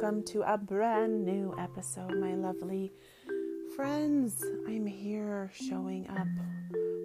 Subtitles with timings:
[0.00, 2.92] welcome to a brand new episode, my lovely
[3.74, 4.44] friends.
[4.68, 6.28] I'm here showing up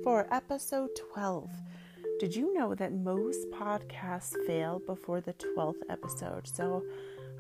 [0.04, 1.50] for episode 12.
[2.20, 6.48] Did you know that most podcasts fail before the 12th episode?
[6.48, 6.84] So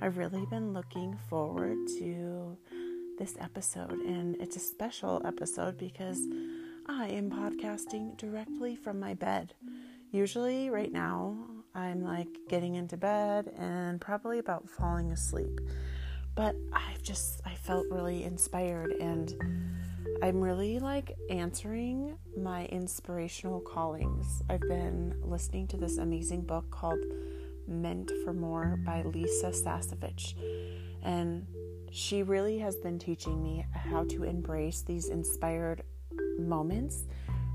[0.01, 2.57] I've really been looking forward to
[3.19, 6.25] this episode, and it's a special episode because
[6.87, 9.53] I am podcasting directly from my bed.
[10.09, 11.35] Usually, right now,
[11.75, 15.59] I'm like getting into bed and probably about falling asleep.
[16.35, 19.33] But I've just, I felt really inspired and
[20.21, 24.41] I'm really like answering my inspirational callings.
[24.49, 26.99] I've been listening to this amazing book called
[27.67, 30.35] Meant for More by Lisa Sasevich.
[31.03, 31.45] And
[31.91, 35.83] she really has been teaching me how to embrace these inspired
[36.37, 37.05] moments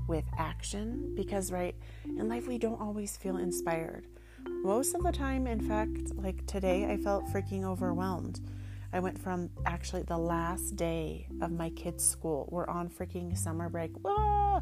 [0.09, 4.07] with action because, right, in life we don't always feel inspired.
[4.63, 8.41] Most of the time, in fact, like today, I felt freaking overwhelmed.
[8.91, 12.49] I went from actually the last day of my kids' school.
[12.51, 13.91] We're on freaking summer break.
[14.03, 14.61] Whoa!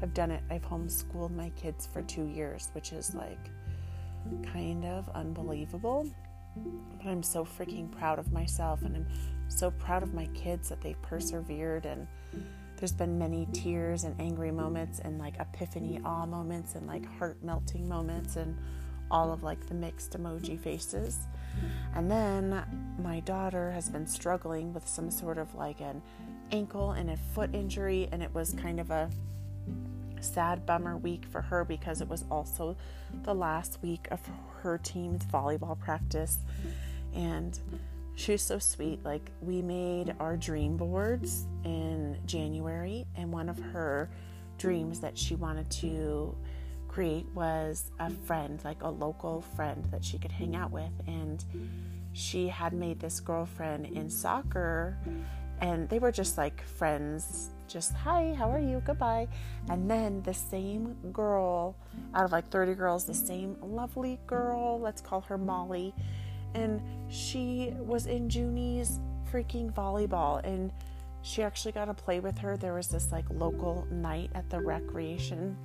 [0.00, 0.42] I've done it.
[0.50, 3.50] I've homeschooled my kids for two years, which is like
[4.50, 6.08] kind of unbelievable.
[6.96, 9.06] But I'm so freaking proud of myself and I'm
[9.48, 12.06] so proud of my kids that they persevered and
[12.76, 17.42] there's been many tears and angry moments and like epiphany awe moments and like heart
[17.42, 18.56] melting moments and
[19.10, 21.26] all of like the mixed emoji faces.
[21.94, 22.64] And then
[23.02, 26.02] my daughter has been struggling with some sort of like an
[26.52, 29.10] ankle and a foot injury and it was kind of a
[30.20, 32.76] sad bummer week for her because it was also
[33.22, 34.20] the last week of
[34.62, 36.38] her team's volleyball practice
[37.14, 37.60] and
[38.16, 39.04] she was so sweet.
[39.04, 44.10] Like, we made our dream boards in January, and one of her
[44.58, 46.34] dreams that she wanted to
[46.88, 50.90] create was a friend, like a local friend that she could hang out with.
[51.06, 51.44] And
[52.14, 54.96] she had made this girlfriend in soccer,
[55.60, 59.28] and they were just like friends, just hi, how are you, goodbye.
[59.68, 61.76] And then the same girl,
[62.14, 65.92] out of like 30 girls, the same lovely girl, let's call her Molly
[66.54, 70.72] and she was in Junie's freaking volleyball and
[71.22, 72.56] she actually got to play with her.
[72.56, 75.56] There was this like local night at the recreation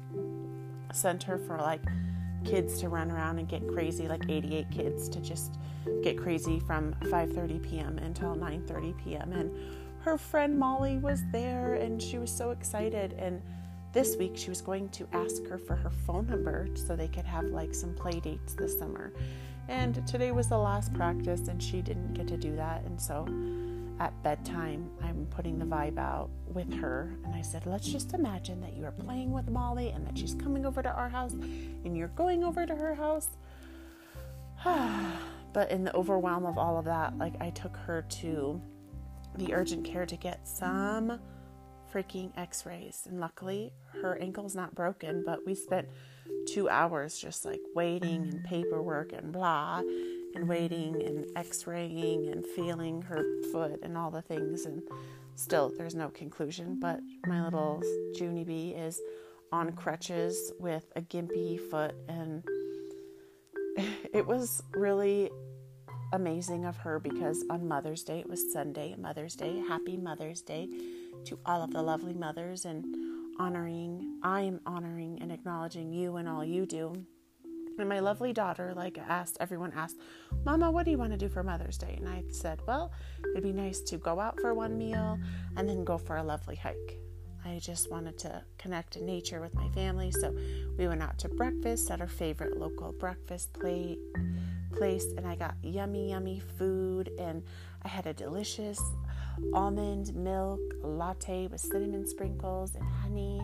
[0.92, 1.82] center for like
[2.44, 5.58] kids to run around and get crazy, like 88 kids to just
[6.04, 7.98] get crazy from 5:30 p.m.
[8.00, 9.32] until 9:30 p.m.
[9.34, 9.52] and
[10.02, 13.42] her friend Molly was there and she was so excited and
[13.94, 17.26] this week she was going to ask her for her phone number so they could
[17.26, 19.14] have like some play dates this summer.
[19.68, 22.84] And today was the last practice, and she didn't get to do that.
[22.84, 23.26] And so
[24.00, 27.14] at bedtime, I'm putting the vibe out with her.
[27.24, 30.34] And I said, Let's just imagine that you are playing with Molly and that she's
[30.34, 33.30] coming over to our house and you're going over to her house.
[35.54, 38.60] but in the overwhelm of all of that, like I took her to
[39.38, 41.20] the urgent care to get some
[41.94, 43.04] freaking x rays.
[43.08, 45.88] And luckily, her ankle's not broken, but we spent
[46.48, 49.82] two hours just like waiting and paperwork and blah
[50.34, 54.66] and waiting and x-raying and feeling her foot and all the things.
[54.66, 54.82] And
[55.36, 56.80] still there's no conclusion.
[56.80, 57.82] But my little
[58.16, 59.00] Junie bee is
[59.52, 61.96] on crutches with a gimpy foot.
[62.08, 62.44] And
[64.14, 65.30] it was really
[66.14, 70.68] amazing of her because on Mother's Day it was Sunday Mother's Day happy Mother's Day
[71.26, 72.86] to all of the lovely mothers and
[73.40, 77.06] honoring, I am honoring and acknowledging you and all you do.
[77.80, 79.98] And my lovely daughter, like asked, everyone asked,
[80.46, 81.96] Mama, what do you want to do for Mother's Day?
[81.98, 82.92] And I said, Well,
[83.32, 85.18] it'd be nice to go out for one meal
[85.58, 87.00] and then go for a lovely hike.
[87.44, 90.12] I just wanted to connect in nature with my family.
[90.12, 90.36] So
[90.78, 94.00] we went out to breakfast at our favorite local breakfast plate
[94.74, 97.44] place and I got yummy, yummy food and
[97.84, 98.82] I had a delicious
[99.54, 103.42] almond milk latte with cinnamon sprinkles and honey.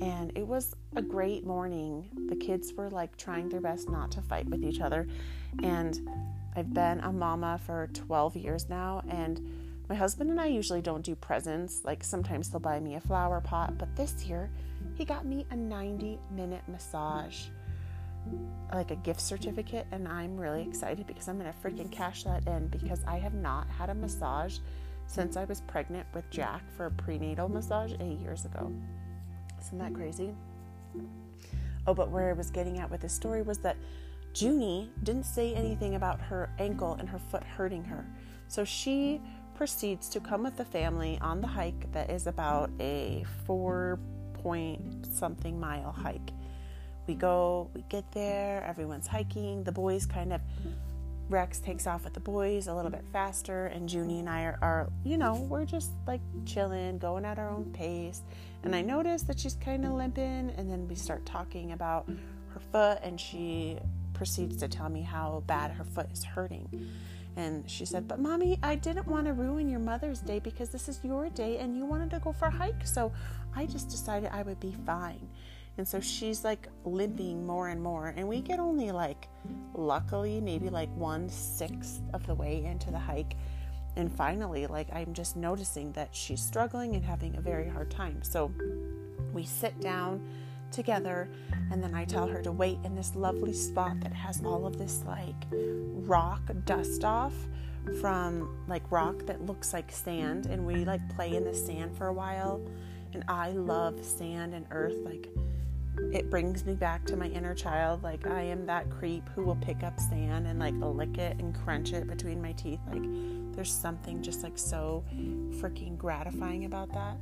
[0.00, 2.08] And it was a great morning.
[2.28, 5.08] The kids were like trying their best not to fight with each other.
[5.62, 6.08] And
[6.54, 9.02] I've been a mama for 12 years now.
[9.08, 9.40] And
[9.88, 11.82] my husband and I usually don't do presents.
[11.84, 13.78] Like sometimes he'll buy me a flower pot.
[13.78, 14.50] But this year,
[14.94, 17.46] he got me a 90 minute massage
[18.72, 22.46] like a gift certificate and I'm really excited because I'm going to freaking cash that
[22.46, 24.58] in because I have not had a massage
[25.06, 28.72] since I was pregnant with Jack for a prenatal massage eight years ago.
[29.60, 30.34] Isn't that crazy?
[31.86, 33.76] Oh, but where I was getting at with this story was that
[34.34, 38.06] Junie didn't say anything about her ankle and her foot hurting her.
[38.48, 39.20] So she
[39.54, 43.98] proceeds to come with the family on the hike that is about a four
[44.34, 46.30] point something mile hike.
[47.06, 49.64] We go, we get there, everyone's hiking.
[49.64, 50.40] The boys kind of
[51.32, 54.58] Rex takes off with the boys a little bit faster, and Junie and I are,
[54.60, 58.22] are, you know, we're just like chilling, going at our own pace.
[58.62, 62.06] And I notice that she's kind of limping, and then we start talking about
[62.50, 63.78] her foot, and she
[64.12, 66.68] proceeds to tell me how bad her foot is hurting.
[67.34, 70.88] And she said, But mommy, I didn't want to ruin your Mother's Day because this
[70.88, 72.86] is your day and you wanted to go for a hike.
[72.86, 73.10] So
[73.56, 75.28] I just decided I would be fine.
[75.78, 78.14] And so she's like limping more and more.
[78.16, 79.28] And we get only like,
[79.74, 83.36] luckily, maybe like one sixth of the way into the hike.
[83.96, 88.22] And finally, like, I'm just noticing that she's struggling and having a very hard time.
[88.22, 88.52] So
[89.32, 90.26] we sit down
[90.70, 91.28] together
[91.70, 94.78] and then I tell her to wait in this lovely spot that has all of
[94.78, 97.34] this like rock dust off
[98.00, 102.06] from like rock that looks like sand and we like play in the sand for
[102.06, 102.60] a while
[103.12, 105.28] and I love sand and earth like
[106.12, 108.02] it brings me back to my inner child.
[108.02, 111.54] Like I am that creep who will pick up sand and like lick it and
[111.54, 112.80] crunch it between my teeth.
[112.90, 113.02] Like
[113.54, 115.04] there's something just like so
[115.52, 117.16] freaking gratifying about that.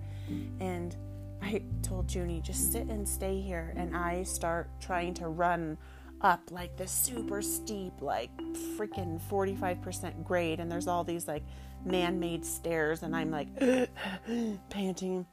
[0.59, 0.97] And
[1.41, 3.73] I told Junie, just sit and stay here.
[3.77, 5.79] And I start trying to run
[6.21, 8.37] up like this super steep, like
[8.77, 10.59] freaking 45% grade.
[10.59, 11.45] And there's all these like
[11.85, 13.05] man made stairs.
[13.05, 13.49] And I'm like
[14.69, 15.27] panting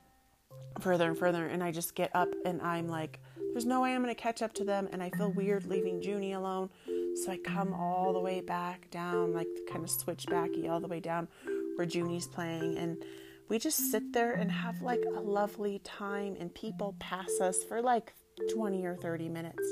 [0.80, 1.48] further and further.
[1.48, 3.20] And I just get up and I'm like,
[3.58, 4.88] there's no way I'm going to catch up to them.
[4.92, 6.70] And I feel weird leaving Junie alone.
[7.16, 11.00] So I come all the way back down, like kind of switchbacky all the way
[11.00, 11.28] down
[11.76, 12.78] where Junie's playing.
[12.78, 13.04] And
[13.50, 16.38] we just sit there and have like a lovely time.
[16.40, 18.14] And people pass us for like
[18.54, 19.64] 20 or 30 minutes.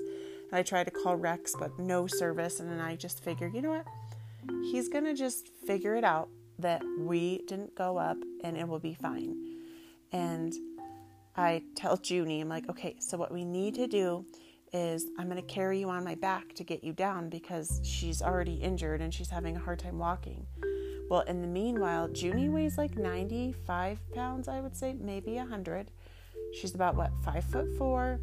[0.50, 2.60] And I try to call Rex, but no service.
[2.60, 3.86] And then I just figure, you know what?
[4.72, 8.80] He's going to just figure it out that we didn't go up and it will
[8.80, 9.38] be fine.
[10.12, 10.56] And
[11.38, 14.26] I tell Junie, I'm like, okay, so what we need to do
[14.72, 18.22] is I'm going to carry you on my back to get you down because she's
[18.22, 20.46] already injured and she's having a hard time walking.
[21.10, 25.92] Well, in the meanwhile, Junie weighs like 95 pounds, I would say, maybe 100.
[26.54, 28.20] She's about what, five foot four.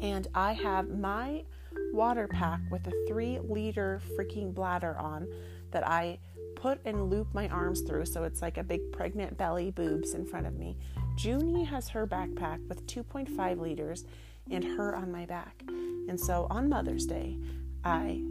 [0.00, 1.44] And I have my
[1.92, 5.28] water pack with a three liter freaking bladder on
[5.70, 6.18] that I
[6.56, 10.24] put and loop my arms through so it's like a big pregnant belly boobs in
[10.24, 10.76] front of me.
[11.16, 14.04] Junie has her backpack with 2.5 liters
[14.50, 15.62] and her on my back.
[15.68, 17.38] And so on Mother's Day,
[17.84, 18.22] I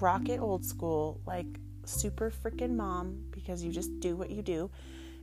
[0.00, 1.46] rock it old school, like
[1.84, 4.70] super freaking mom, because you just do what you do.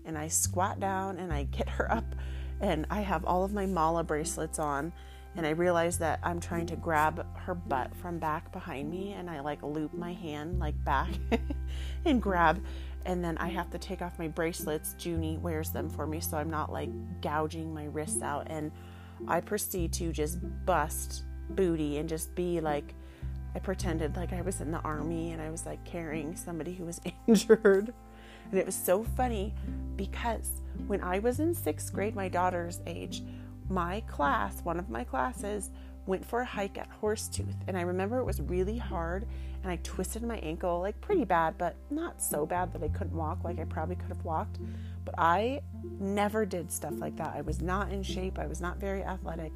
[0.06, 2.16] And I squat down and I get her up,
[2.60, 4.92] and I have all of my mala bracelets on.
[5.36, 9.30] And I realize that I'm trying to grab her butt from back behind me, and
[9.30, 11.10] I like loop my hand like back
[12.06, 12.64] and grab
[13.06, 14.96] and then I have to take off my bracelets.
[15.00, 16.90] Junie wears them for me so I'm not like
[17.22, 18.48] gouging my wrists out.
[18.50, 18.72] And
[19.28, 22.94] I proceed to just bust booty and just be like,
[23.56, 26.86] I pretended like I was in the army and I was like carrying somebody who
[26.86, 27.94] was injured.
[28.50, 29.54] And it was so funny
[29.96, 33.24] because when I was in sixth grade, my daughter's age,
[33.74, 35.72] my class, one of my classes,
[36.06, 37.56] went for a hike at Horsetooth.
[37.68, 39.26] And I remember it was really hard
[39.64, 43.16] and I twisted my ankle like pretty bad, but not so bad that I couldn't
[43.16, 44.60] walk like I probably could have walked.
[45.06, 45.62] But I
[46.00, 47.34] never did stuff like that.
[47.36, 49.54] I was not in shape, I was not very athletic.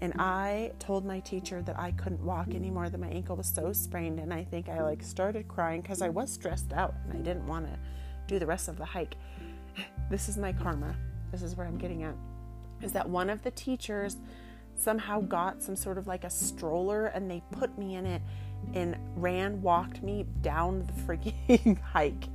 [0.00, 3.72] And I told my teacher that I couldn't walk anymore, that my ankle was so
[3.72, 4.18] sprained.
[4.18, 7.46] And I think I like started crying because I was stressed out and I didn't
[7.46, 7.78] want to
[8.26, 9.16] do the rest of the hike.
[10.10, 10.94] This is my karma.
[11.30, 12.14] This is where I'm getting at.
[12.84, 14.16] Is that one of the teachers
[14.76, 18.22] somehow got some sort of like a stroller and they put me in it
[18.74, 22.28] and ran, walked me down the freaking hike.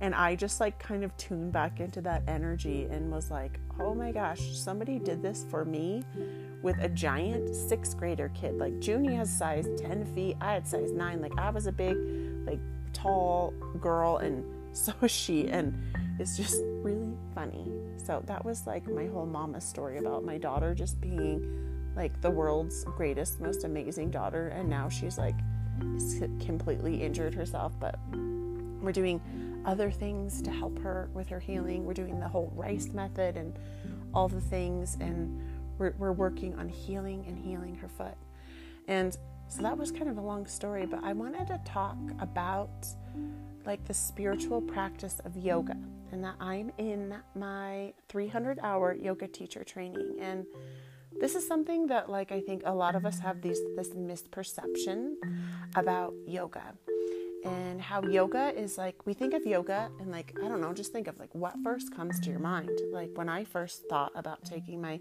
[0.00, 3.94] And I just like kind of tuned back into that energy and was like, oh
[3.94, 6.04] my gosh, somebody did this for me
[6.62, 8.58] with a giant sixth grader kid.
[8.58, 11.20] Like Junie has size 10 feet, I had size 9.
[11.20, 11.96] Like I was a big,
[12.46, 12.60] like
[12.92, 15.48] tall girl, and so was she.
[15.48, 15.74] And
[16.18, 16.97] it's just really
[17.38, 17.70] funny.
[18.04, 22.30] So that was like my whole mama story about my daughter just being like the
[22.30, 24.48] world's greatest, most amazing daughter.
[24.48, 25.36] And now she's like,
[26.44, 29.20] completely injured herself, but we're doing
[29.64, 31.84] other things to help her with her healing.
[31.84, 33.56] We're doing the whole rice method and
[34.12, 35.40] all the things, and
[35.78, 38.16] we're, we're working on healing and healing her foot.
[38.88, 39.16] And
[39.46, 42.88] so that was kind of a long story, but I wanted to talk about
[43.68, 45.76] like the spiritual practice of yoga
[46.10, 50.16] and that I'm in my 300 hour yoga teacher training.
[50.18, 50.46] And
[51.20, 55.16] this is something that like I think a lot of us have these this misperception
[55.76, 56.72] about yoga
[57.44, 60.92] and how yoga is like we think of yoga and like I don't know just
[60.92, 64.44] think of like what first comes to your mind like when I first thought about
[64.44, 64.98] taking my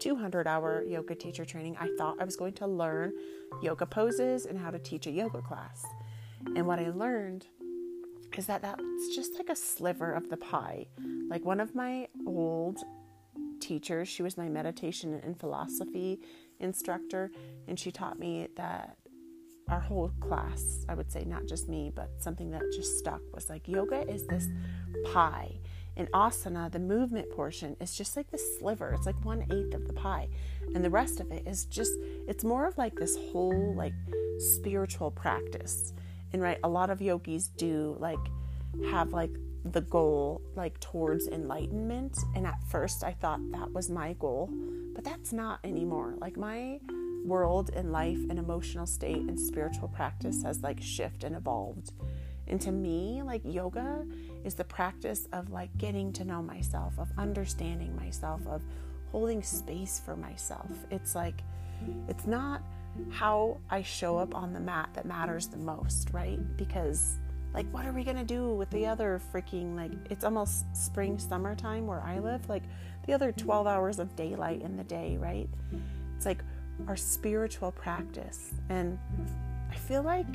[0.00, 3.12] 200 hour yoga teacher training I thought I was going to learn
[3.62, 5.84] yoga poses and how to teach a yoga class
[6.56, 7.46] And what I learned
[8.38, 10.86] is that that's just like a sliver of the pie.
[11.28, 12.78] Like one of my old
[13.58, 16.20] teachers, she was my meditation and philosophy
[16.60, 17.32] instructor,
[17.66, 18.96] and she taught me that
[19.68, 23.50] our whole class, I would say, not just me, but something that just stuck was
[23.50, 24.46] like yoga is this
[25.12, 25.58] pie.
[25.96, 28.92] And asana, the movement portion, is just like the sliver.
[28.92, 30.28] It's like one eighth of the pie.
[30.76, 31.92] And the rest of it is just,
[32.28, 33.94] it's more of like this whole like
[34.38, 35.92] spiritual practice.
[36.32, 38.18] And right, a lot of yogis do like
[38.90, 39.30] have like
[39.64, 42.16] the goal like towards enlightenment.
[42.34, 44.50] And at first I thought that was my goal,
[44.94, 46.14] but that's not anymore.
[46.18, 46.80] Like my
[47.24, 51.92] world and life and emotional state and spiritual practice has like shifted and evolved.
[52.46, 54.06] And to me, like yoga
[54.44, 58.62] is the practice of like getting to know myself, of understanding myself, of
[59.12, 60.70] holding space for myself.
[60.90, 61.42] It's like,
[62.08, 62.62] it's not
[63.10, 66.38] how I show up on the mat that matters the most, right?
[66.56, 67.16] Because,
[67.54, 71.86] like, what are we gonna do with the other freaking, like, it's almost spring, summertime
[71.86, 72.64] where I live, like,
[73.06, 75.48] the other 12 hours of daylight in the day, right?
[76.16, 76.42] It's like
[76.86, 78.52] our spiritual practice.
[78.68, 78.98] And
[79.70, 80.26] I feel like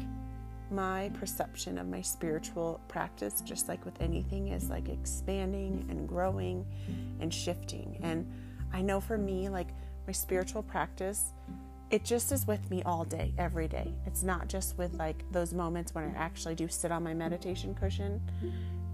[0.72, 6.66] my perception of my spiritual practice, just like with anything, is like expanding and growing
[7.20, 8.00] and shifting.
[8.02, 8.26] And
[8.74, 9.70] I know for me, like
[10.08, 11.32] my spiritual practice,
[11.94, 13.94] it just is with me all day, every day.
[14.08, 17.76] It's not just with like those moments when I actually do sit on my meditation
[17.76, 18.20] cushion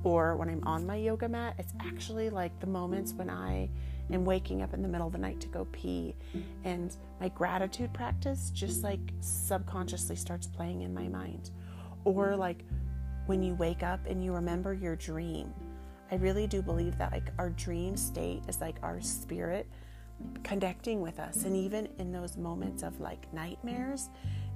[0.04, 1.56] or when I'm on my yoga mat.
[1.58, 3.70] It's actually like the moments when I
[4.12, 6.14] am waking up in the middle of the night to go pee
[6.66, 11.52] and my gratitude practice just like subconsciously starts playing in my mind
[12.04, 12.66] or like
[13.28, 15.54] when you wake up and you remember your dream.
[16.12, 19.70] I really do believe that like our dream state is like our spirit
[20.44, 21.44] connecting with us.
[21.44, 24.10] And even in those moments of like nightmares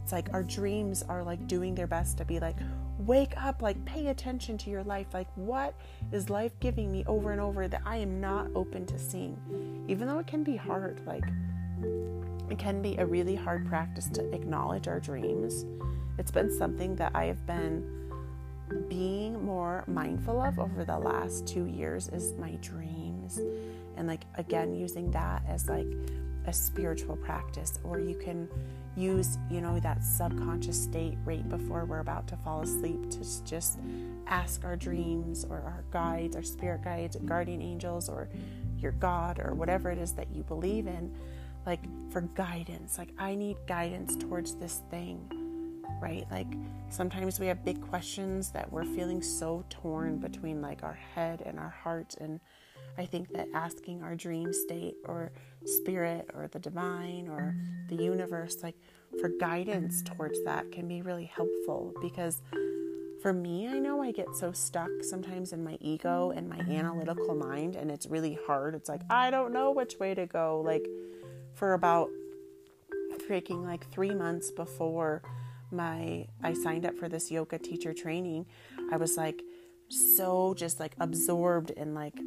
[0.03, 2.57] it's like our dreams are like doing their best to be like
[2.99, 5.07] wake up like pay attention to your life.
[5.13, 5.73] Like what
[6.11, 9.37] is life giving me over and over that i am not open to seeing?
[9.87, 11.23] Even though it can be hard like
[12.49, 15.65] it can be a really hard practice to acknowledge our dreams.
[16.17, 17.89] It's been something that I have been
[18.89, 23.39] being more mindful of over the last two years is my dreams.
[23.97, 25.87] And like again, using that as like
[26.45, 28.49] a spiritual practice, or you can
[28.95, 33.79] use, you know, that subconscious state right before we're about to fall asleep to just
[34.27, 38.29] ask our dreams or our guides, our spirit guides, guardian angels, or
[38.77, 41.15] your God, or whatever it is that you believe in,
[41.65, 41.81] like
[42.11, 42.97] for guidance.
[42.97, 45.29] Like, I need guidance towards this thing
[46.03, 46.25] right?
[46.29, 46.47] Like
[46.89, 51.57] sometimes we have big questions that we're feeling so torn between like our head and
[51.57, 52.15] our heart.
[52.19, 52.41] And
[52.97, 55.31] I think that asking our dream state or
[55.65, 57.55] spirit or the divine or
[57.89, 58.75] the universe, like
[59.19, 62.41] for guidance towards that, can be really helpful because
[63.21, 67.35] for me, I know I get so stuck sometimes in my ego and my analytical
[67.35, 68.75] mind, and it's really hard.
[68.75, 70.61] It's like, I don't know which way to go.
[70.63, 70.85] Like,
[71.53, 72.09] for about
[73.29, 75.21] freaking like three months before
[75.71, 78.45] my I signed up for this yoga teacher training,
[78.91, 79.41] I was like
[79.87, 82.19] so just like absorbed in like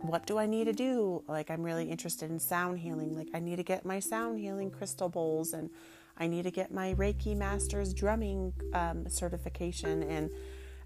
[0.00, 1.22] what do I need to do?
[1.28, 3.16] Like I'm really interested in sound healing.
[3.16, 5.70] Like I need to get my sound healing crystal bowls and
[6.16, 10.02] I need to get my Reiki Masters drumming um, certification.
[10.02, 10.30] And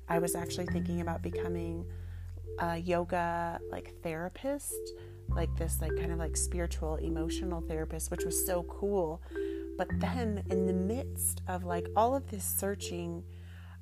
[0.09, 1.87] I was actually thinking about becoming
[2.59, 4.93] a yoga like therapist,
[5.29, 9.23] like this like kind of like spiritual emotional therapist, which was so cool.
[9.79, 13.25] But then, in the midst of like all of this searching,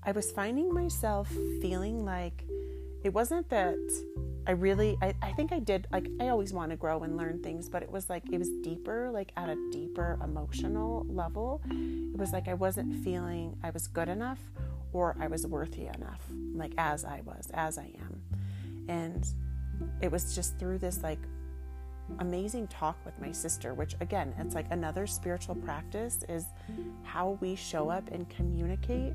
[0.04, 1.28] I was finding myself
[1.60, 2.44] feeling like
[3.02, 3.76] it wasn't that
[4.46, 7.42] I really, I, I think I did, like, I always want to grow and learn
[7.42, 11.62] things, but it was like, it was deeper, like at a deeper emotional level.
[11.70, 14.38] It was like I wasn't feeling I was good enough
[14.92, 16.22] or I was worthy enough,
[16.54, 18.20] like as I was, as I am.
[18.88, 19.26] And
[20.00, 21.20] it was just through this like
[22.18, 26.46] amazing talk with my sister, which again, it's like another spiritual practice is
[27.02, 29.14] how we show up and communicate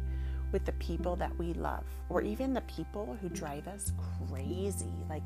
[0.52, 3.92] with the people that we love, or even the people who drive us
[4.30, 4.94] crazy.
[5.10, 5.24] Like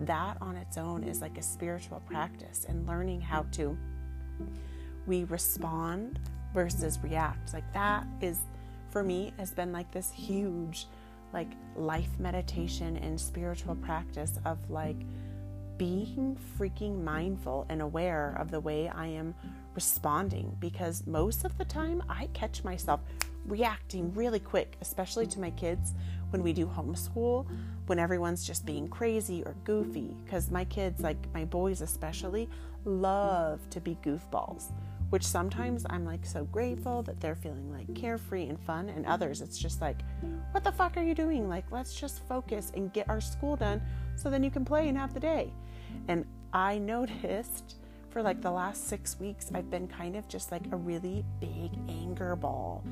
[0.00, 3.76] that on its own is like a spiritual practice, and learning how to
[5.06, 6.18] we respond
[6.52, 7.52] versus react.
[7.52, 8.40] Like that is
[8.90, 10.86] for me has been like this huge
[11.32, 14.96] like life meditation and spiritual practice of like
[15.76, 19.34] being freaking mindful and aware of the way I am
[19.74, 23.00] responding because most of the time I catch myself
[23.46, 25.92] reacting really quick, especially to my kids
[26.30, 27.46] when we do homeschool,
[27.86, 30.16] when everyone's just being crazy or goofy.
[30.24, 32.48] Because my kids, like my boys especially,
[32.84, 34.72] love to be goofballs,
[35.10, 39.40] which sometimes I'm like so grateful that they're feeling like carefree and fun, and others
[39.40, 39.98] it's just like,
[40.50, 41.48] what the fuck are you doing?
[41.48, 43.82] Like, let's just focus and get our school done
[44.16, 45.52] so then you can play and have the day.
[46.08, 47.76] And I noticed
[48.10, 51.72] for like the last six weeks, I've been kind of just like a really big
[51.88, 52.84] anger ball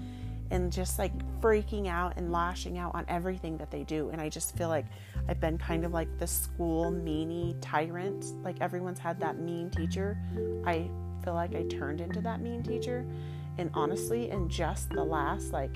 [0.52, 4.10] and just like freaking out and lashing out on everything that they do.
[4.10, 4.84] And I just feel like
[5.26, 8.26] I've been kind of like the school meanie tyrant.
[8.44, 10.16] Like everyone's had that mean teacher.
[10.66, 10.90] I
[11.24, 13.06] feel like I turned into that mean teacher.
[13.56, 15.74] And honestly, in just the last like,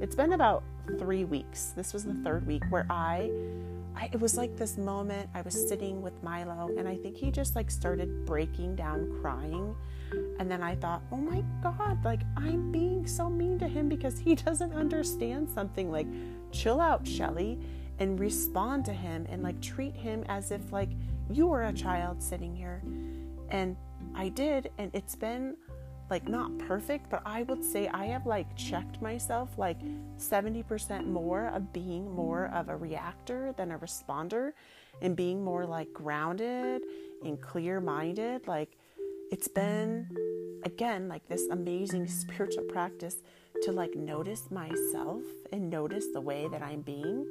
[0.00, 0.64] it's been about
[0.98, 1.74] three weeks.
[1.76, 3.30] This was the third week where I
[3.96, 7.30] I, it was like this moment I was sitting with Milo and I think he
[7.30, 9.74] just like started breaking down crying
[10.38, 14.18] and then I thought, "Oh my god, like I'm being so mean to him because
[14.18, 16.06] he doesn't understand something like
[16.52, 17.58] chill out, Shelly."
[17.98, 20.90] and respond to him and like treat him as if like
[21.30, 22.82] you were a child sitting here.
[23.48, 23.76] And
[24.14, 25.56] I did and it's been
[26.10, 29.78] like not perfect, but I would say I have like checked myself like
[30.18, 34.52] 70% more of being more of a reactor than a responder
[35.02, 36.82] and being more like grounded
[37.24, 38.46] and clear minded.
[38.46, 38.76] Like
[39.30, 40.08] it's been
[40.64, 43.16] again like this amazing spiritual practice
[43.62, 45.22] to like notice myself
[45.52, 47.26] and notice the way that I'm being.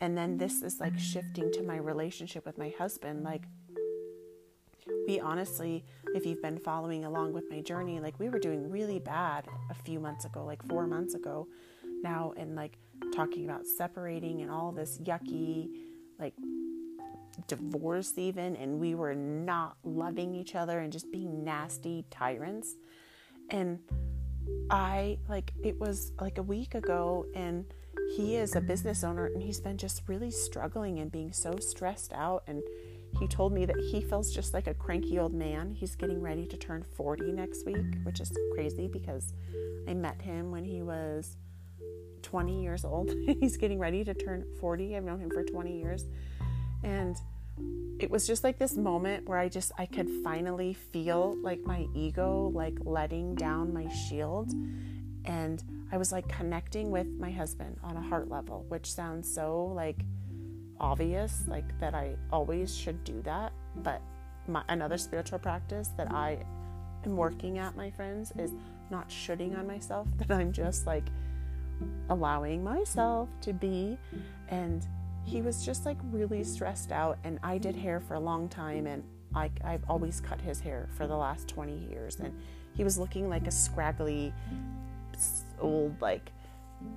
[0.00, 3.22] And then this is like shifting to my relationship with my husband.
[3.22, 3.42] Like,
[5.06, 5.84] we honestly,
[6.14, 9.74] if you've been following along with my journey, like we were doing really bad a
[9.74, 11.48] few months ago, like four months ago
[12.02, 12.78] now, and like
[13.14, 15.68] talking about separating and all this yucky,
[16.18, 16.34] like
[17.48, 22.76] divorce even, and we were not loving each other and just being nasty tyrants.
[23.50, 23.80] And
[24.70, 27.64] I, like, it was like a week ago, and
[28.16, 32.12] he is a business owner and he's been just really struggling and being so stressed
[32.12, 32.62] out and
[33.18, 35.72] he told me that he feels just like a cranky old man.
[35.72, 39.32] He's getting ready to turn 40 next week, which is crazy because
[39.88, 41.36] I met him when he was
[42.22, 43.12] 20 years old.
[43.40, 44.96] He's getting ready to turn 40.
[44.96, 46.06] I've known him for 20 years.
[46.82, 47.16] And
[47.98, 51.86] it was just like this moment where I just I could finally feel like my
[51.94, 54.52] ego like letting down my shield
[55.24, 59.66] and I was like connecting with my husband on a heart level, which sounds so
[59.76, 59.98] like
[60.82, 63.52] obvious, like that I always should do that.
[63.76, 64.02] But
[64.48, 66.44] my, another spiritual practice that I
[67.06, 68.52] am working at, my friends, is
[68.90, 71.06] not shooting on myself, that I'm just like
[72.10, 73.96] allowing myself to be.
[74.48, 74.86] And
[75.24, 77.18] he was just like really stressed out.
[77.24, 80.88] And I did hair for a long time, and I, I've always cut his hair
[80.96, 82.18] for the last 20 years.
[82.18, 82.36] And
[82.74, 84.34] he was looking like a scraggly,
[85.60, 86.32] old, like,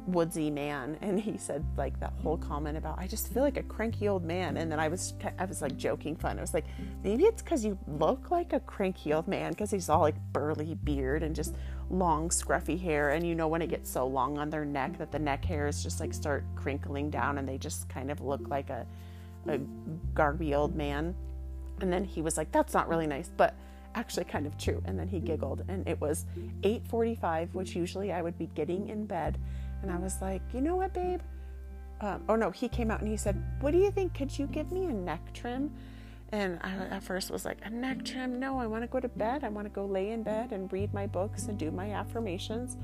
[0.08, 3.64] woodsy man and he said like that whole comment about I just feel like a
[3.64, 4.58] cranky old man.
[4.58, 6.38] And then I was I was like joking fun.
[6.38, 6.66] I was like
[7.04, 10.76] maybe it's because you look like a cranky old man because he's all like burly
[10.76, 11.56] beard and just
[11.90, 15.12] long scruffy hair and you know when it gets so long on their neck that
[15.12, 18.70] the neck hairs just like start crinkling down and they just kind of look like
[18.70, 18.86] a
[19.48, 19.60] a
[20.14, 21.16] garby old man.
[21.82, 23.56] And then he was like that's not really nice but
[23.96, 24.84] actually kind of true.
[24.86, 26.26] And then he giggled and it was
[26.62, 29.40] 8:45 which usually I would be getting in bed
[29.82, 31.22] and I was like, you know what, babe?
[32.02, 34.14] Um, oh no, he came out and he said, What do you think?
[34.14, 35.72] Could you give me a neck trim?
[36.32, 38.40] And I at first was like, A neck trim?
[38.40, 39.44] No, I want to go to bed.
[39.44, 42.78] I want to go lay in bed and read my books and do my affirmations.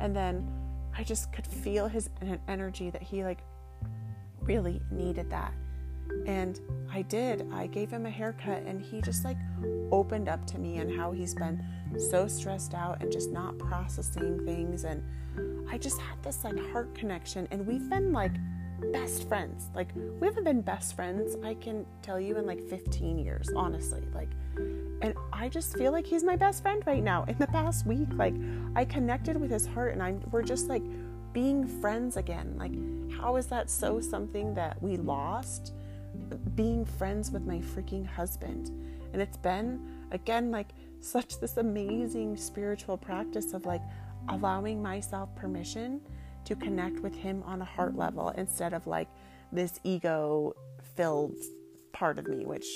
[0.00, 0.50] And then
[0.96, 2.08] I just could feel his
[2.48, 3.40] energy that he like
[4.42, 5.52] really needed that.
[6.26, 6.60] And
[6.92, 7.46] I did.
[7.52, 9.36] I gave him a haircut and he just like
[9.90, 11.62] opened up to me and how he's been
[12.10, 15.02] so stressed out and just not processing things and
[15.70, 18.32] I just had this like heart connection, and we've been like
[18.92, 19.70] best friends.
[19.74, 24.02] Like, we haven't been best friends, I can tell you, in like 15 years, honestly.
[24.14, 27.24] Like, and I just feel like he's my best friend right now.
[27.24, 28.34] In the past week, like,
[28.76, 30.82] I connected with his heart, and I'm, we're just like
[31.32, 32.54] being friends again.
[32.56, 32.72] Like,
[33.18, 35.72] how is that so something that we lost?
[36.54, 38.68] Being friends with my freaking husband.
[39.12, 40.68] And it's been, again, like,
[41.04, 43.82] such this amazing spiritual practice of like
[44.30, 46.00] allowing myself permission
[46.46, 49.08] to connect with him on a heart level instead of like
[49.52, 50.54] this ego
[50.96, 51.36] filled
[51.92, 52.66] part of me, which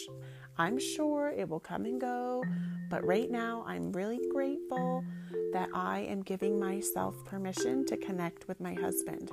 [0.59, 2.45] I'm sure it will come and go.
[2.91, 5.05] But right now, I'm really grateful
[5.53, 9.31] that I am giving myself permission to connect with my husband.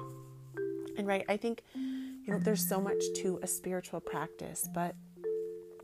[0.98, 1.64] And right, I think,
[2.26, 4.96] you know, there's so much to a spiritual practice, but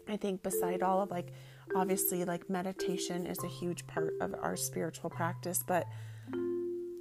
[0.08, 1.32] I think beside all of like,
[1.76, 5.86] obviously, like meditation is a huge part of our spiritual practice, but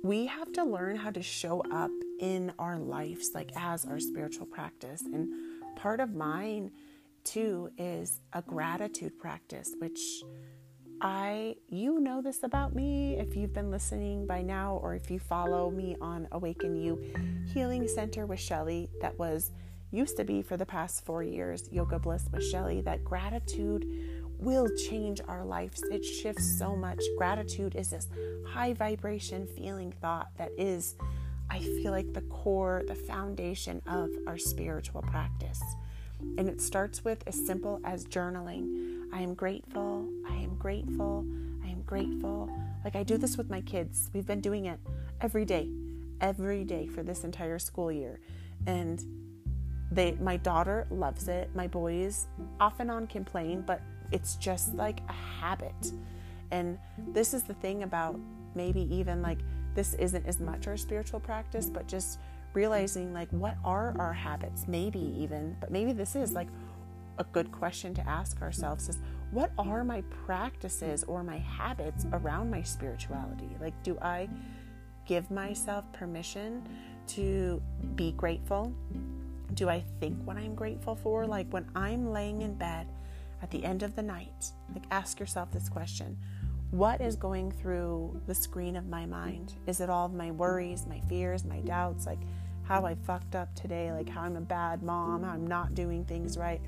[0.02, 4.46] we have to learn how to show up in our lives, like as our spiritual
[4.46, 5.02] practice.
[5.02, 5.28] And
[5.76, 6.70] part of mine,
[7.24, 10.22] too, is a gratitude practice, which
[11.02, 15.18] I, you know this about me if you've been listening by now, or if you
[15.18, 17.00] follow me on Awaken You
[17.54, 19.50] Healing Center with Shelly, that was
[19.90, 23.86] used to be for the past four years, Yoga Bliss with Shelly, that gratitude
[24.38, 25.82] will change our lives.
[25.90, 27.02] It shifts so much.
[27.16, 28.08] Gratitude is this
[28.46, 30.96] high vibration feeling thought that is,
[31.48, 35.62] I feel like, the core, the foundation of our spiritual practice.
[36.38, 39.06] And it starts with as simple as journaling.
[39.12, 40.08] I am grateful.
[40.28, 41.24] I am grateful.
[41.64, 42.50] I am grateful.
[42.84, 44.10] Like I do this with my kids.
[44.12, 44.78] We've been doing it
[45.20, 45.68] every day,
[46.20, 48.20] every day for this entire school year.
[48.66, 49.04] And
[49.90, 51.50] they my daughter loves it.
[51.54, 52.26] My boys
[52.60, 55.92] off and on complain, but it's just like a habit.
[56.50, 56.78] And
[57.08, 58.18] this is the thing about
[58.54, 59.38] maybe even like
[59.74, 62.18] this isn't as much our spiritual practice, but just
[62.52, 66.48] realizing like what are our habits maybe even but maybe this is like
[67.18, 68.98] a good question to ask ourselves is
[69.30, 73.48] what are my practices or my habits around my spirituality?
[73.60, 74.28] Like, do I
[75.06, 76.66] give myself permission
[77.08, 77.62] to
[77.94, 78.72] be grateful?
[79.54, 81.26] Do I think what I'm grateful for?
[81.26, 82.88] Like, when I'm laying in bed
[83.42, 86.16] at the end of the night, like, ask yourself this question
[86.72, 89.54] What is going through the screen of my mind?
[89.66, 92.04] Is it all of my worries, my fears, my doubts?
[92.04, 92.20] Like,
[92.70, 96.04] how I fucked up today, like how I'm a bad mom, how I'm not doing
[96.04, 96.60] things right?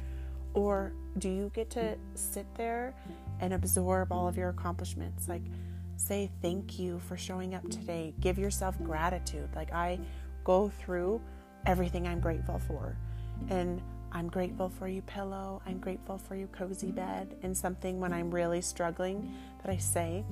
[0.53, 2.93] Or do you get to sit there
[3.39, 5.29] and absorb all of your accomplishments?
[5.29, 5.45] Like,
[5.95, 8.15] say thank you for showing up today.
[8.19, 9.49] Give yourself gratitude.
[9.55, 10.01] Like, I
[10.43, 11.21] go through
[11.67, 12.97] everything I'm grateful for.
[13.49, 15.63] And I'm grateful for you, pillow.
[15.67, 17.37] I'm grateful for you, cozy bed.
[17.45, 20.25] And something when I'm really struggling that I say,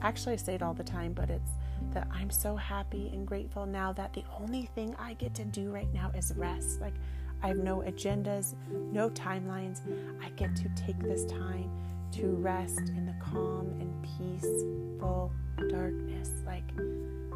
[0.00, 1.50] actually, I say it all the time, but it's
[1.92, 5.70] that I'm so happy and grateful now that the only thing I get to do
[5.70, 6.80] right now is rest.
[6.80, 6.94] Like,
[7.42, 9.80] I have no agendas, no timelines.
[10.22, 11.70] I get to take this time
[12.12, 15.32] to rest in the calm and peaceful
[15.68, 16.30] darkness.
[16.44, 16.64] Like,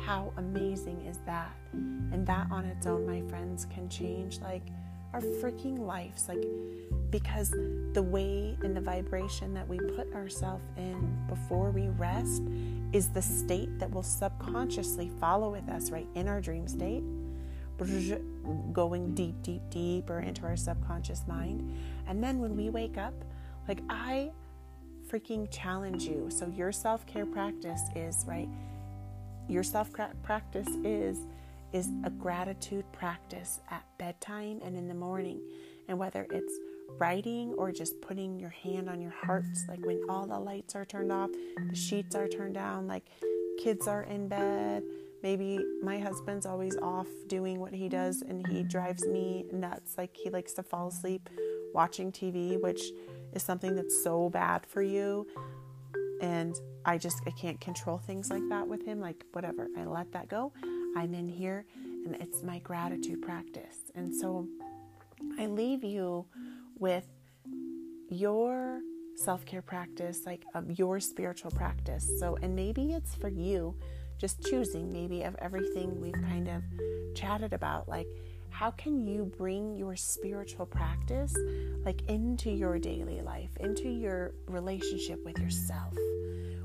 [0.01, 1.51] how amazing is that?
[1.73, 4.67] And that on its own, my friends, can change like
[5.15, 6.29] our freaking lives.
[6.29, 6.45] Like,
[7.11, 7.51] because
[7.93, 12.43] the way and the vibration that we put ourselves in before we rest
[12.93, 17.05] is the state that will subconsciously follow with us, right, in our dream state
[18.73, 21.77] going deep, deep, deeper into our subconscious mind.
[22.07, 23.15] And then when we wake up,
[23.69, 24.31] like I
[25.11, 26.29] freaking challenge you.
[26.31, 28.49] So your self care practice is, right?
[29.49, 29.91] Your self
[30.23, 31.19] practice is
[31.73, 35.41] is a gratitude practice at bedtime and in the morning.
[35.89, 36.59] And whether it's
[36.99, 40.85] writing or just putting your hand on your hearts, like when all the lights are
[40.85, 41.31] turned off,
[41.69, 43.05] the sheets are turned down, like
[43.63, 44.83] kids are in bed,
[45.23, 49.97] maybe my husband's always off doing what he does and he drives me nuts.
[49.97, 51.29] Like he likes to fall asleep
[51.73, 52.83] watching TV, which
[53.33, 55.27] is something that's so bad for you.
[56.21, 59.01] And I just I can't control things like that with him.
[59.01, 60.53] Like whatever, I let that go.
[60.97, 61.67] I'm in here
[62.05, 63.79] and it's my gratitude practice.
[63.95, 64.47] And so
[65.39, 66.27] I leave you
[66.79, 67.07] with
[68.11, 68.81] your
[69.17, 72.09] self-care practice, like of your spiritual practice.
[72.19, 73.75] So and maybe it's for you
[74.19, 76.63] just choosing maybe of everything we've kind of
[77.15, 78.07] chatted about like
[78.51, 81.35] how can you bring your spiritual practice
[81.85, 85.93] like into your daily life into your relationship with yourself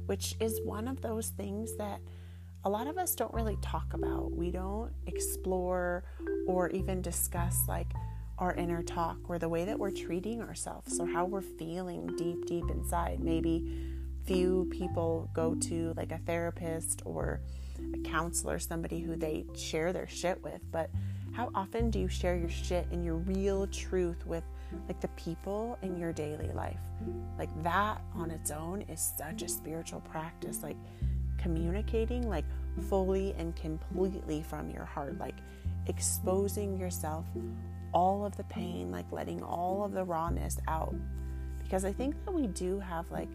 [0.05, 1.99] which is one of those things that
[2.69, 6.03] a lot of us don't really talk about we don't explore
[6.45, 7.91] or even discuss like
[8.37, 12.45] our inner talk or the way that we're treating ourselves or how we're feeling deep
[12.45, 13.89] deep inside maybe
[14.23, 17.41] few people go to like a therapist or
[17.95, 20.91] a counselor, somebody who they share their shit with, but
[21.33, 24.43] how often do you share your shit and your real truth with
[24.87, 26.77] like the people in your daily life?
[27.39, 30.61] Like that on its own is such a spiritual practice.
[30.61, 30.77] Like
[31.41, 32.45] communicating like
[32.89, 35.35] fully and completely from your heart, like
[35.87, 37.25] exposing yourself
[37.93, 40.93] all of the pain, like letting all of the rawness out.
[41.63, 43.29] Because I think that we do have like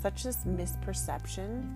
[0.00, 1.66] such this misperception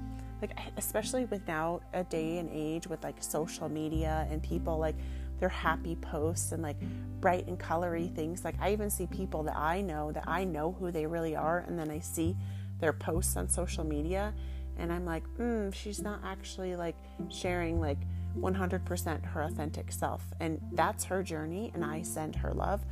[0.41, 4.95] like especially with now a day and age with like social media and people like
[5.41, 6.77] their happy posts and like
[7.21, 10.73] bright and colory things like i even see people that i know that i know
[10.79, 12.37] who they really are and then i see
[12.81, 14.33] their posts on social media
[14.79, 16.97] and i'm like mm, she's not actually like
[17.31, 17.99] sharing like
[18.37, 20.23] 100% her authentic self.
[20.41, 22.85] And that's her journey and i send her love.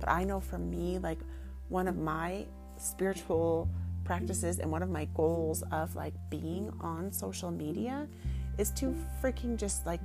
[0.00, 1.18] But i know for me like
[1.68, 3.68] one of my spiritual
[4.04, 8.06] practices and one of my goals of like being on social media
[8.58, 10.00] is to freaking just like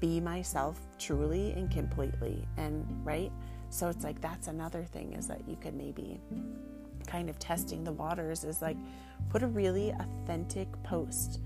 [0.00, 3.32] be myself truly and completely and right?
[3.70, 6.20] So it's like that's another thing is that you could maybe
[7.06, 8.76] kind of testing the waters is like
[9.28, 11.40] put a really authentic post.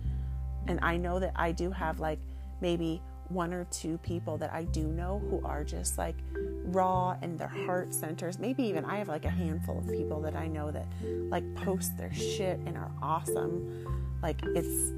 [0.66, 2.18] And I know that I do have like
[2.60, 6.16] maybe one or two people that I do know who are just like
[6.64, 8.38] raw and their heart centers.
[8.38, 10.86] Maybe even I have like a handful of people that I know that
[11.28, 13.86] like post their shit and are awesome.
[14.22, 14.92] Like it's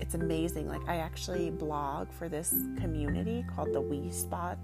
[0.00, 0.68] it's amazing.
[0.68, 4.58] Like I actually blog for this community called the We Spot,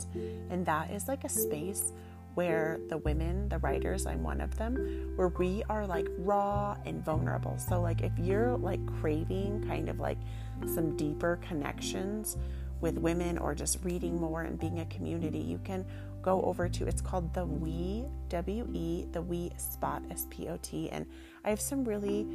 [0.50, 1.92] and that is like a space
[2.34, 7.04] where the women, the writers, I'm one of them, where we are like raw and
[7.04, 7.58] vulnerable.
[7.58, 10.18] So like if you're like craving kind of like
[10.66, 12.36] some deeper connections
[12.80, 15.86] with women or just reading more and being a community, you can
[16.22, 20.58] go over to it's called the We W E the We Spot S P O
[20.62, 21.06] T and
[21.44, 22.26] I have some really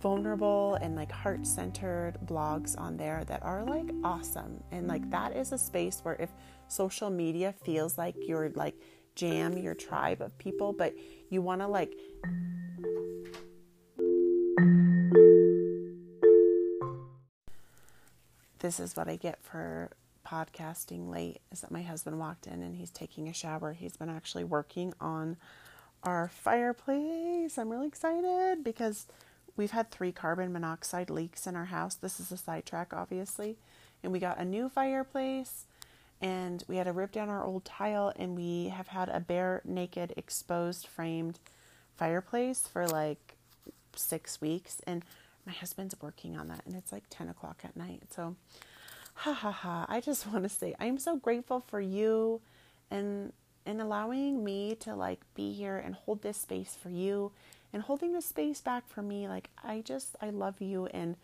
[0.00, 4.62] vulnerable and like heart centered blogs on there that are like awesome.
[4.70, 6.30] And like that is a space where if
[6.68, 8.74] social media feels like you're like
[9.20, 10.94] jam, your tribe of people, but
[11.28, 11.94] you want to like
[18.60, 19.90] this is what I get for
[20.26, 23.74] podcasting late is that my husband walked in and he's taking a shower.
[23.74, 25.36] He's been actually working on
[26.02, 27.58] our fireplace.
[27.58, 29.06] I'm really excited because
[29.54, 31.94] we've had three carbon monoxide leaks in our house.
[31.94, 33.58] This is a sidetrack, obviously.
[34.02, 35.66] And we got a new fireplace
[36.20, 39.62] and we had to rip down our old tile and we have had a bare
[39.64, 41.38] naked exposed framed
[41.96, 43.36] fireplace for like
[43.94, 45.04] six weeks and
[45.46, 48.36] my husband's working on that and it's like 10 o'clock at night so
[49.14, 49.86] ha ha ha.
[49.88, 52.40] I just want to say i'm so grateful for you
[52.90, 53.32] and
[53.66, 57.32] and allowing me to like be here and hold this space for you
[57.72, 59.28] and holding the space back for me.
[59.28, 61.16] Like i just i love you and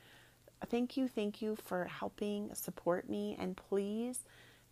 [0.66, 4.20] thank you thank you for helping support me and please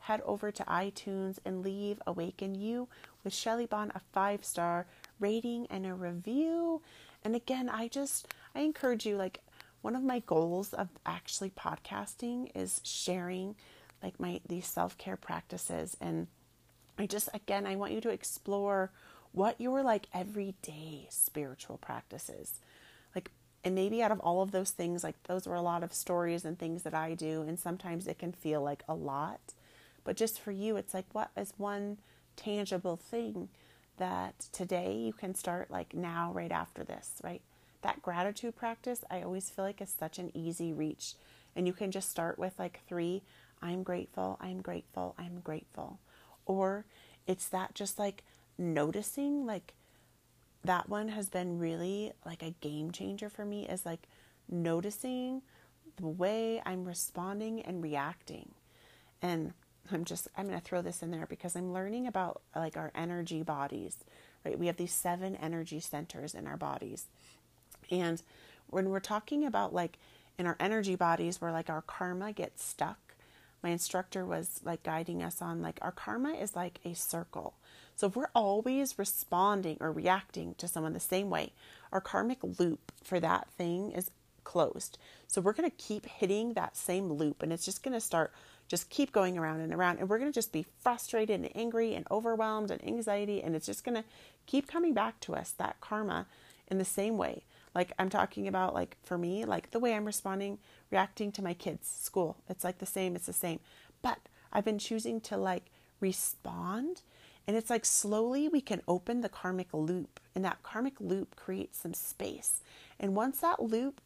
[0.04, 2.88] head over to itunes and leave awaken you
[3.22, 4.86] with shelly bond a five star
[5.20, 6.80] rating and a review
[7.22, 9.40] and again i just i encourage you like
[9.84, 13.54] one of my goals of actually podcasting is sharing
[14.02, 16.26] like my these self-care practices and
[16.98, 18.92] I just again I want you to explore
[19.32, 22.60] what your like everyday spiritual practices.
[23.14, 23.30] Like
[23.64, 26.44] and maybe out of all of those things like those are a lot of stories
[26.44, 29.40] and things that I do and sometimes it can feel like a lot.
[30.04, 31.98] But just for you it's like what is one
[32.36, 33.48] tangible thing
[33.96, 37.42] that today you can start like now right after this, right?
[37.84, 41.14] that gratitude practice, I always feel like is such an easy reach.
[41.54, 43.22] And you can just start with like three
[43.62, 46.00] I'm grateful, I'm grateful, I'm grateful.
[46.44, 46.84] Or
[47.26, 48.24] it's that just like
[48.58, 49.74] noticing, like
[50.64, 54.08] that one has been really like a game changer for me is like
[54.50, 55.42] noticing
[55.96, 58.50] the way I'm responding and reacting.
[59.22, 59.52] And
[59.92, 62.90] I'm just I'm going to throw this in there because I'm learning about like our
[62.94, 63.98] energy bodies,
[64.44, 64.58] right?
[64.58, 67.06] We have these seven energy centers in our bodies.
[67.90, 68.22] And
[68.68, 69.98] when we're talking about like
[70.38, 73.14] in our energy bodies where like our karma gets stuck,
[73.62, 77.54] my instructor was like guiding us on like our karma is like a circle.
[77.96, 81.52] So if we're always responding or reacting to someone the same way,
[81.92, 84.10] our karmic loop for that thing is
[84.42, 84.98] closed.
[85.26, 88.32] So we're going to keep hitting that same loop and it's just going to start
[88.68, 91.94] just keep going around and around and we're going to just be frustrated and angry
[91.94, 94.04] and overwhelmed and anxiety and it's just going to
[94.46, 96.26] keep coming back to us that karma
[96.68, 97.42] in the same way
[97.74, 100.58] like I'm talking about like for me, like the way I'm responding,
[100.90, 102.36] reacting to my kids' school.
[102.48, 103.60] It's like the same, it's the same.
[104.00, 104.18] But
[104.52, 105.64] I've been choosing to like
[106.00, 107.02] respond
[107.46, 111.78] and it's like slowly we can open the karmic loop and that karmic loop creates
[111.78, 112.60] some space.
[113.00, 114.00] And once that loop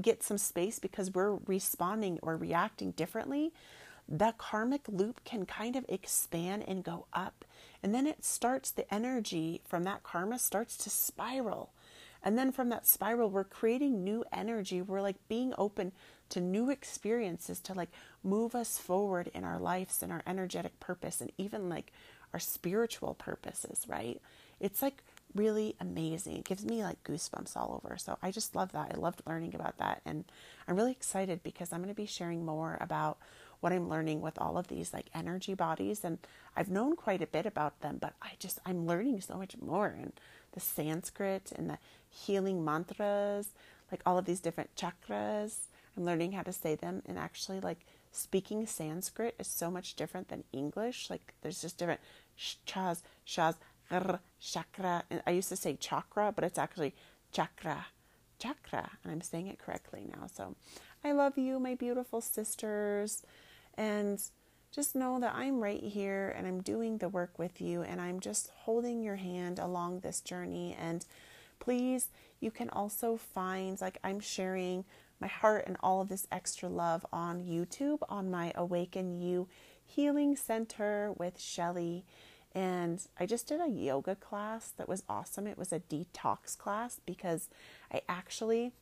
[0.00, 3.52] gets some space because we're responding or reacting differently,
[4.08, 7.44] the karmic loop can kind of expand and go up.
[7.82, 11.70] And then it starts, the energy from that karma starts to spiral.
[12.22, 14.82] And then from that spiral, we're creating new energy.
[14.82, 15.92] We're like being open
[16.30, 17.90] to new experiences to like
[18.24, 21.92] move us forward in our lives and our energetic purpose and even like
[22.32, 24.20] our spiritual purposes, right?
[24.58, 25.02] It's like
[25.36, 26.36] really amazing.
[26.38, 27.96] It gives me like goosebumps all over.
[27.96, 28.92] So I just love that.
[28.94, 30.00] I loved learning about that.
[30.04, 30.24] And
[30.66, 33.18] I'm really excited because I'm going to be sharing more about
[33.60, 36.04] what I'm learning with all of these like energy bodies.
[36.04, 36.18] And
[36.56, 39.86] I've known quite a bit about them, but I just, I'm learning so much more.
[39.86, 40.12] And
[40.52, 43.48] the Sanskrit and the healing mantras,
[43.90, 45.66] like all of these different chakras.
[45.96, 50.28] I'm learning how to say them and actually like speaking Sanskrit is so much different
[50.28, 51.08] than English.
[51.10, 52.00] Like there's just different
[52.36, 53.54] chas, shas,
[54.40, 55.04] chakra.
[55.10, 56.94] And I used to say chakra, but it's actually
[57.32, 57.86] chakra,
[58.38, 58.90] chakra.
[59.02, 60.26] And I'm saying it correctly now.
[60.32, 60.54] So
[61.04, 63.22] I love you, my beautiful sisters.
[63.74, 64.20] And
[64.72, 68.20] just know that I'm right here and I'm doing the work with you and I'm
[68.20, 70.76] just holding your hand along this journey.
[70.78, 71.06] And
[71.58, 72.08] please,
[72.40, 74.84] you can also find, like, I'm sharing
[75.18, 79.48] my heart and all of this extra love on YouTube on my Awaken You
[79.82, 82.04] Healing Center with Shelly.
[82.56, 85.46] And I just did a yoga class that was awesome.
[85.46, 87.50] It was a detox class because
[87.92, 88.72] I actually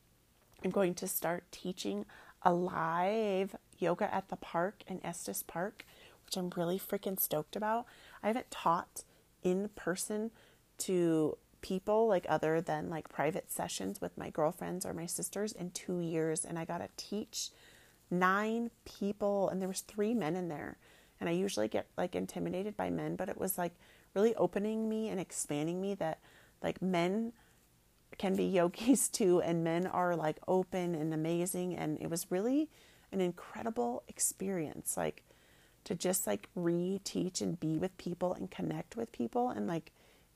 [0.63, 2.05] am going to start teaching
[2.41, 5.85] a live yoga at the park in Estes Park,
[6.25, 7.85] which I'm really freaking stoked about.
[8.23, 9.03] I haven't taught
[9.43, 10.31] in person
[10.77, 15.71] to people like other than like private sessions with my girlfriends or my sisters in
[15.71, 17.49] 2 years and I got to teach
[18.09, 20.77] nine people and there was three men in there
[21.19, 23.73] and I usually get like intimidated by men but it was like
[24.13, 26.19] really opening me and expanding me that
[26.61, 27.33] like men
[28.17, 32.69] can be yogis too and men are like open and amazing and it was really
[33.11, 35.23] an incredible experience like
[35.83, 39.91] to just like re-teach and be with people and connect with people and like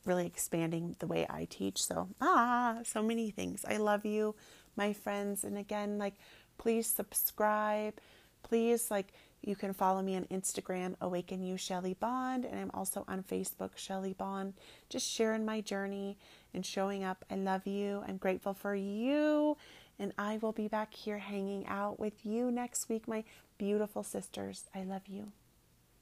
[0.06, 1.82] really expanding the way I teach.
[1.82, 3.66] So, ah, so many things.
[3.68, 4.36] I love you,
[4.76, 5.44] my friends.
[5.44, 6.16] And again, like,
[6.58, 7.96] please subscribe.
[8.44, 13.06] Please, like, you can follow me on Instagram, Awaken You Shelly Bond, and I'm also
[13.08, 14.54] on Facebook, Shelly Bond.
[14.90, 16.18] Just sharing my journey
[16.54, 17.24] and showing up.
[17.32, 18.04] I love you.
[18.08, 19.58] I'm grateful for you.
[19.98, 23.24] And I will be back here hanging out with you next week, my
[23.58, 24.66] beautiful sisters.
[24.74, 25.32] I love you.